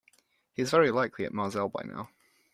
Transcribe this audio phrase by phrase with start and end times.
[0.53, 2.09] He is very likely at Marseille by now.